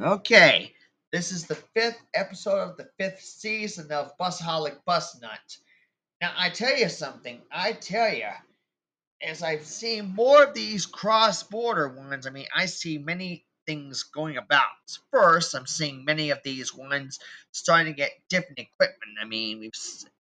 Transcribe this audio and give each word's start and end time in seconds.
Okay, 0.00 0.72
this 1.10 1.32
is 1.32 1.46
the 1.46 1.56
fifth 1.56 2.00
episode 2.14 2.58
of 2.58 2.76
the 2.76 2.88
fifth 3.00 3.20
season 3.20 3.90
of 3.90 4.16
Busaholic 4.16 4.76
Bus 4.86 5.20
Nut. 5.20 5.56
Now, 6.20 6.32
I 6.36 6.50
tell 6.50 6.76
you 6.76 6.88
something, 6.88 7.40
I 7.50 7.72
tell 7.72 8.14
you, 8.14 8.28
as 9.20 9.42
I've 9.42 9.64
seen 9.64 10.14
more 10.14 10.44
of 10.44 10.54
these 10.54 10.86
cross 10.86 11.42
border 11.42 11.88
ones, 11.88 12.28
I 12.28 12.30
mean, 12.30 12.46
I 12.54 12.66
see 12.66 12.98
many 12.98 13.44
things 13.66 14.04
going 14.04 14.36
about. 14.36 14.62
First, 15.12 15.56
I'm 15.56 15.66
seeing 15.66 16.04
many 16.04 16.30
of 16.30 16.38
these 16.44 16.72
ones 16.72 17.18
starting 17.50 17.92
to 17.92 17.96
get 17.96 18.12
different 18.30 18.60
equipment. 18.60 19.18
I 19.20 19.24
mean, 19.24 19.58
we've 19.58 19.72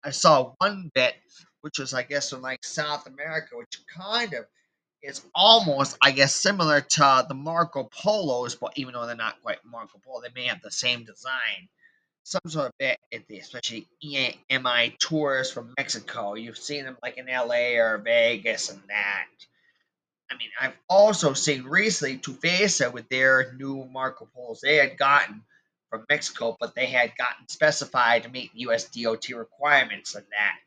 I 0.03 0.09
saw 0.09 0.53
one 0.57 0.89
bit, 0.95 1.13
which 1.61 1.77
was, 1.77 1.93
I 1.93 2.01
guess, 2.01 2.31
from 2.31 2.41
like 2.41 2.65
South 2.65 3.05
America, 3.05 3.49
which 3.55 3.79
kind 3.95 4.33
of 4.33 4.45
is 5.01 5.21
almost, 5.33 5.97
I 6.01 6.11
guess, 6.11 6.35
similar 6.35 6.81
to 6.81 7.25
the 7.27 7.35
Marco 7.35 7.83
Polos, 7.83 8.55
but 8.55 8.73
even 8.75 8.93
though 8.93 9.05
they're 9.05 9.15
not 9.15 9.41
quite 9.41 9.59
Marco 9.65 9.99
Polo, 10.03 10.21
they 10.21 10.29
may 10.33 10.47
have 10.47 10.61
the 10.61 10.71
same 10.71 11.03
design. 11.03 11.69
Some 12.23 12.41
sort 12.47 12.67
of 12.67 12.73
bit, 12.77 12.99
especially 13.31 13.87
EMI 14.03 14.97
tours 14.99 15.49
from 15.49 15.73
Mexico. 15.77 16.33
You've 16.33 16.57
seen 16.57 16.83
them 16.83 16.97
like 17.01 17.17
in 17.17 17.27
LA 17.27 17.79
or 17.79 17.99
Vegas 17.99 18.69
and 18.69 18.81
that. 18.89 19.27
I 20.29 20.35
mean, 20.35 20.49
I've 20.59 20.75
also 20.89 21.33
seen 21.33 21.63
recently 21.63 22.17
Tufesa 22.17 22.91
with 22.91 23.07
their 23.07 23.53
new 23.53 23.85
Marco 23.85 24.27
Polos 24.33 24.59
they 24.61 24.75
had 24.75 24.97
gotten 24.97 25.43
from 25.89 26.05
Mexico, 26.09 26.57
but 26.59 26.75
they 26.75 26.87
had 26.87 27.15
gotten 27.17 27.47
specified 27.47 28.23
to 28.23 28.29
meet 28.29 28.51
US 28.55 28.89
DOT 28.89 29.29
requirements 29.29 30.15
and 30.15 30.25
that. 30.31 30.57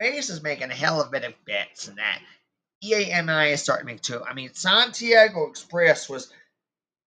Is 0.00 0.42
making 0.42 0.70
a 0.70 0.74
hell 0.74 1.00
of 1.00 1.08
a 1.08 1.10
bit 1.10 1.24
of 1.24 1.34
bits 1.44 1.88
and 1.88 1.98
that. 1.98 2.20
EAMI 2.84 3.52
is 3.52 3.62
starting 3.62 3.86
to 3.86 3.92
make 3.92 4.02
too. 4.02 4.22
I 4.24 4.34
mean, 4.34 4.54
Santiago 4.54 5.48
Express 5.48 6.08
was 6.08 6.32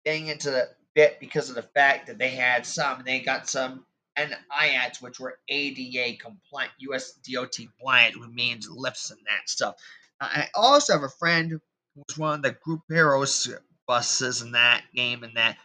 getting 0.05 0.27
into 0.27 0.52
the 0.52 0.70
bit 0.95 1.20
because 1.20 1.49
of 1.49 1.55
the 1.55 1.63
fact 1.63 2.08
that 2.08 2.17
they 2.17 2.30
had 2.30 2.66
some, 2.66 3.03
they 3.05 3.20
got 3.20 3.49
some 3.49 3.85
and 4.17 4.36
IATs, 4.52 5.02
which 5.02 5.19
were 5.19 5.38
ADA 5.47 6.17
compliant, 6.17 6.72
US 6.80 7.14
DOT 7.14 7.56
compliant, 7.56 8.19
which 8.19 8.30
means 8.30 8.67
lifts 8.69 9.11
and 9.11 9.19
that 9.28 9.47
stuff. 9.47 9.75
I 10.19 10.47
also 10.56 10.94
have 10.94 11.03
a 11.03 11.09
friend 11.09 11.52
who 11.52 11.61
was 11.95 12.17
one 12.17 12.34
of 12.34 12.41
the 12.41 12.58
Group 12.63 12.81
Heroes 12.89 13.47
buses 13.88 14.41
in 14.41 14.53
that 14.53 14.84
game 14.95 15.23
and 15.23 15.38
that. 15.38 15.58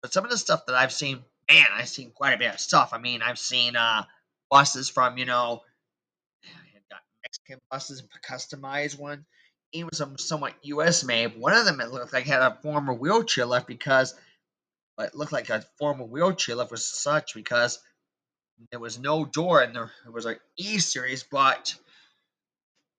But 0.00 0.12
some 0.12 0.24
of 0.24 0.30
the 0.30 0.38
stuff 0.38 0.64
that 0.66 0.74
I've 0.74 0.92
seen, 0.92 1.22
man, 1.50 1.66
I've 1.74 1.88
seen 1.88 2.10
quite 2.12 2.32
a 2.32 2.38
bit 2.38 2.54
of 2.54 2.60
stuff. 2.60 2.90
I 2.92 2.98
mean, 2.98 3.20
I've 3.20 3.38
seen 3.38 3.76
uh, 3.76 4.04
buses 4.50 4.88
from, 4.88 5.18
you 5.18 5.26
know, 5.26 5.60
Mexican 7.22 7.60
buses, 7.70 8.00
and 8.00 8.08
customized 8.22 8.98
even 9.72 9.92
some 9.92 10.18
somewhat 10.18 10.54
US 10.62 11.04
made. 11.04 11.38
One 11.38 11.54
of 11.54 11.64
them 11.64 11.80
it 11.80 11.90
looked 11.90 12.12
like 12.12 12.24
had 12.24 12.42
a 12.42 12.58
former 12.62 12.94
wheelchair 12.94 13.46
lift 13.46 13.66
because 13.66 14.14
it 14.98 15.14
looked 15.14 15.32
like 15.32 15.50
a 15.50 15.64
former 15.78 16.04
wheelchair 16.04 16.56
lift 16.56 16.70
was 16.70 16.84
such 16.84 17.34
because 17.34 17.78
there 18.70 18.80
was 18.80 18.98
no 18.98 19.24
door 19.24 19.62
and 19.62 19.74
there 19.74 19.90
was 20.10 20.26
an 20.26 20.36
E 20.56 20.78
series, 20.78 21.22
but 21.22 21.74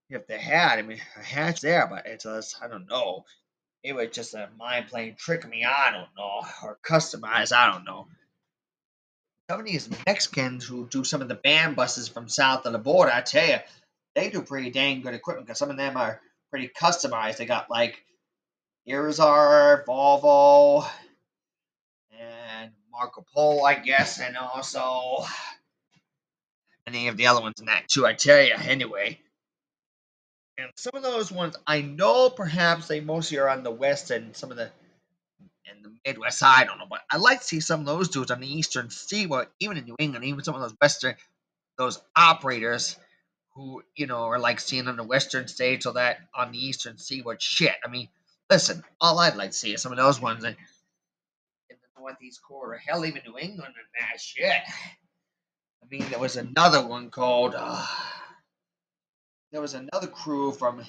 if 0.09 0.25
they 0.27 0.39
had, 0.39 0.79
I 0.79 0.81
mean, 0.81 0.99
a 1.17 1.23
hatch 1.23 1.61
there, 1.61 1.85
but 1.87 2.05
it's 2.05 2.23
just, 2.23 2.61
I 2.61 2.67
don't 2.67 2.89
know. 2.89 3.25
It 3.83 3.93
was 3.93 4.09
just 4.11 4.33
a 4.33 4.49
mind 4.57 4.87
playing 4.87 5.15
trick 5.15 5.47
me. 5.47 5.63
I 5.65 5.91
don't 5.91 6.09
know, 6.17 6.41
or 6.63 6.77
customized. 6.83 7.53
I 7.53 7.71
don't 7.71 7.85
know. 7.85 8.07
Some 9.49 9.59
of 9.61 9.65
these 9.65 9.89
Mexicans 10.05 10.65
who 10.65 10.87
do 10.87 11.03
some 11.03 11.21
of 11.21 11.27
the 11.27 11.35
band 11.35 11.75
buses 11.75 12.07
from 12.07 12.29
south 12.29 12.65
of 12.65 12.73
the 12.73 12.79
border, 12.79 13.11
I 13.11 13.21
tell 13.21 13.47
you, 13.47 13.57
they 14.15 14.29
do 14.29 14.41
pretty 14.41 14.69
dang 14.69 15.01
good 15.01 15.13
equipment 15.13 15.47
because 15.47 15.59
some 15.59 15.69
of 15.69 15.77
them 15.77 15.97
are 15.97 16.19
pretty 16.49 16.69
customized. 16.69 17.37
They 17.37 17.45
got 17.45 17.69
like 17.69 18.03
Irizar, 18.87 19.85
Volvo, 19.85 20.87
and 22.19 22.71
Marco 22.91 23.25
Polo, 23.33 23.63
I 23.63 23.75
guess, 23.75 24.19
and 24.19 24.35
also 24.35 25.25
any 26.87 27.07
of 27.07 27.17
the 27.17 27.27
other 27.27 27.41
ones 27.41 27.59
in 27.59 27.67
that 27.67 27.87
too. 27.87 28.05
I 28.05 28.13
tell 28.13 28.41
you, 28.41 28.53
anyway. 28.57 29.19
And 30.57 30.69
some 30.75 30.95
of 30.95 31.03
those 31.03 31.31
ones, 31.31 31.55
I 31.65 31.81
know 31.81 32.29
perhaps 32.29 32.87
they 32.87 32.99
mostly 32.99 33.37
are 33.37 33.47
on 33.47 33.63
the 33.63 33.71
west 33.71 34.11
and 34.11 34.35
some 34.35 34.51
of 34.51 34.57
the 34.57 34.69
and 35.69 35.85
the 35.85 35.91
Midwest. 36.05 36.43
I 36.43 36.65
don't 36.65 36.79
know, 36.79 36.87
but 36.89 37.01
I 37.09 37.17
like 37.17 37.39
to 37.39 37.45
see 37.45 37.59
some 37.59 37.81
of 37.81 37.85
those 37.85 38.09
dudes 38.09 38.31
on 38.31 38.41
the 38.41 38.51
Eastern 38.51 38.89
Seaboard, 38.89 39.47
even 39.59 39.77
in 39.77 39.85
New 39.85 39.95
England, 39.99 40.25
even 40.25 40.43
some 40.43 40.55
of 40.55 40.61
those 40.61 40.75
Western, 40.81 41.15
those 41.77 42.01
operators 42.15 42.97
who 43.59 43.83
you 43.95 44.07
know 44.07 44.23
are 44.23 44.39
like 44.39 44.59
seeing 44.59 44.87
on 44.87 44.95
the 44.95 45.03
western 45.03 45.47
states 45.47 45.85
or 45.85 45.93
that 45.93 46.19
on 46.33 46.51
the 46.51 46.57
eastern 46.57 46.97
seaboard 46.97 47.41
shit. 47.41 47.75
I 47.83 47.89
mean, 47.89 48.07
listen, 48.49 48.83
all 49.01 49.19
I'd 49.19 49.35
like 49.35 49.51
to 49.51 49.57
see 49.57 49.73
is 49.73 49.81
some 49.81 49.91
of 49.91 49.97
those 49.97 50.21
ones 50.21 50.45
in, 50.45 50.51
in 51.69 51.75
the 51.81 52.01
northeast 52.01 52.41
quarter, 52.41 52.77
hell, 52.77 53.05
even 53.05 53.21
New 53.25 53.37
England 53.37 53.73
and 53.75 53.87
that 53.99 54.21
shit. 54.21 54.61
I 55.83 55.87
mean, 55.91 56.05
there 56.09 56.19
was 56.19 56.37
another 56.37 56.85
one 56.85 57.09
called. 57.09 57.53
Uh, 57.57 57.85
there 59.51 59.61
was 59.61 59.73
another 59.73 60.07
crew 60.07 60.51
from 60.53 60.81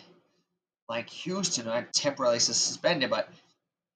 like 0.89 1.09
Houston 1.11 1.67
had 1.67 1.93
temporarily 1.93 2.39
suspended, 2.39 3.11
but 3.11 3.29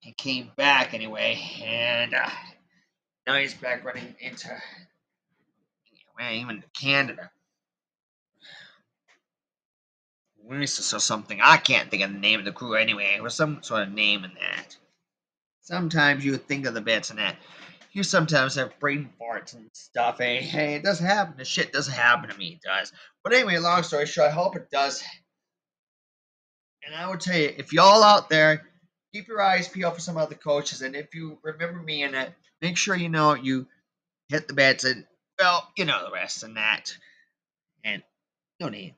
he 0.01 0.13
came 0.13 0.51
back 0.57 0.95
anyway, 0.95 1.39
and 1.63 2.13
uh, 2.13 2.29
now 3.27 3.37
he's 3.37 3.55
back 3.55 3.85
running 3.85 4.17
into 4.21 4.49
even 6.21 6.65
Canada. 6.73 7.31
Reese's 10.47 10.93
or 10.93 11.01
something. 11.01 11.41
I 11.43 11.57
can't 11.57 11.91
think 11.91 12.03
of 12.03 12.13
the 12.13 12.19
name 12.19 12.39
of 12.39 12.45
the 12.45 12.53
crew 12.53 12.75
anyway. 12.75 13.15
It 13.17 13.23
was 13.23 13.35
some 13.35 13.63
sort 13.63 13.83
of 13.83 13.93
name 13.93 14.25
in 14.25 14.33
that. 14.35 14.77
Sometimes 15.63 16.25
you 16.25 16.37
think 16.37 16.67
of 16.67 16.75
the 16.75 16.81
bits 16.81 17.11
and 17.11 17.19
that. 17.19 17.37
You 17.93 18.03
sometimes 18.03 18.57
have 18.57 18.79
brain 18.81 19.11
farts 19.21 19.55
and 19.55 19.71
stuff. 19.73 20.19
Hey, 20.19 20.43
hey, 20.43 20.75
it 20.75 20.83
doesn't 20.83 21.07
happen. 21.07 21.35
The 21.39 21.45
shit 21.45 21.73
doesn't 21.73 21.95
happen 21.95 22.29
to 22.29 22.37
me. 22.37 22.59
It 22.61 22.61
does. 22.63 22.93
But 23.23 23.33
anyway, 23.33 23.59
long 23.59 23.83
story 23.85 24.07
short, 24.07 24.31
I 24.31 24.35
hope 24.35 24.57
it 24.57 24.71
does. 24.71 25.03
And 26.85 26.95
I 26.95 27.09
would 27.09 27.21
tell 27.21 27.39
you, 27.39 27.55
if 27.57 27.73
y'all 27.73 28.03
out 28.03 28.29
there, 28.29 28.63
keep 29.15 29.29
your 29.29 29.41
eyes 29.41 29.69
peeled 29.69 29.95
for 29.95 30.01
some 30.01 30.17
other 30.17 30.35
coaches. 30.35 30.83
And 30.83 30.97
if 30.97 31.15
you 31.15 31.39
remember 31.43 31.81
me 31.81 32.03
in 32.03 32.15
it, 32.15 32.33
make 32.61 32.77
sure 32.77 32.97
you 32.97 33.09
know 33.09 33.35
you 33.35 33.67
hit 34.29 34.49
the 34.49 34.55
bets 34.55 34.85
and, 34.85 35.07
well, 35.39 35.67
you 35.77 35.85
know 35.85 36.05
the 36.05 36.13
rest 36.13 36.43
and 36.43 36.57
that. 36.57 36.97
And 37.85 38.03
no 38.61 38.69
need. 38.69 38.95